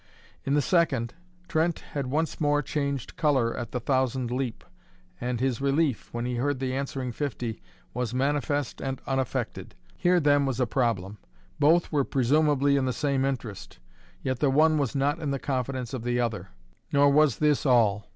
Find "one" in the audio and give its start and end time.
14.49-14.79